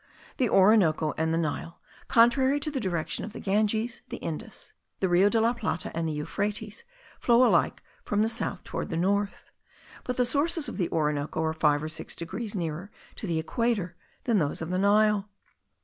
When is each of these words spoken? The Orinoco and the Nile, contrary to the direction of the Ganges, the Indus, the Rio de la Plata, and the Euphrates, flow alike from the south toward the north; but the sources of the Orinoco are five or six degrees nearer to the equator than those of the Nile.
The 0.37 0.49
Orinoco 0.49 1.13
and 1.15 1.31
the 1.31 1.37
Nile, 1.37 1.79
contrary 2.07 2.59
to 2.61 2.71
the 2.71 2.79
direction 2.79 3.23
of 3.23 3.33
the 3.33 3.39
Ganges, 3.39 4.01
the 4.09 4.17
Indus, 4.17 4.73
the 4.99 5.07
Rio 5.07 5.29
de 5.29 5.39
la 5.39 5.53
Plata, 5.53 5.91
and 5.95 6.09
the 6.09 6.13
Euphrates, 6.13 6.83
flow 7.19 7.45
alike 7.47 7.83
from 8.03 8.23
the 8.23 8.27
south 8.27 8.63
toward 8.63 8.89
the 8.89 8.97
north; 8.97 9.51
but 10.03 10.17
the 10.17 10.25
sources 10.25 10.67
of 10.67 10.77
the 10.77 10.89
Orinoco 10.89 11.43
are 11.43 11.53
five 11.53 11.83
or 11.83 11.87
six 11.87 12.15
degrees 12.15 12.55
nearer 12.55 12.89
to 13.15 13.27
the 13.27 13.37
equator 13.37 13.95
than 14.23 14.39
those 14.39 14.59
of 14.59 14.71
the 14.71 14.79
Nile. 14.79 15.29